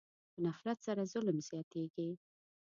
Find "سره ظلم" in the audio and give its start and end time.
0.87-1.37